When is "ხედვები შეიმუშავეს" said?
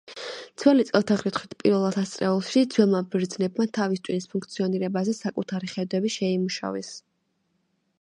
5.79-6.95